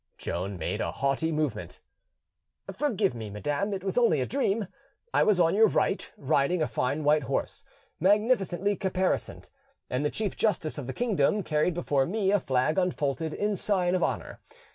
Joan 0.17 0.57
made 0.57 0.81
a 0.81 0.91
haughty 0.91 1.31
movement: 1.31 1.79
"Forgive 2.73 3.13
me, 3.13 3.29
madam, 3.29 3.71
it 3.71 3.83
was 3.83 3.99
only 3.99 4.19
a 4.19 4.25
dream: 4.25 4.65
I 5.13 5.21
was 5.21 5.39
on 5.39 5.53
your 5.53 5.67
right, 5.67 6.11
riding 6.17 6.59
a 6.59 6.67
fine 6.67 7.03
white 7.03 7.25
horse, 7.25 7.63
magnificently 7.99 8.75
caparisoned, 8.75 9.51
and 9.91 10.03
the 10.03 10.09
chief 10.09 10.35
justice 10.35 10.79
of 10.79 10.87
the 10.87 10.93
kingdom 10.93 11.43
carried 11.43 11.75
before 11.75 12.07
me 12.07 12.31
a 12.31 12.39
flag 12.39 12.79
unfolded 12.79 13.31
in 13.35 13.55
sign 13.55 13.93
of 13.93 14.01
honour. 14.01 14.39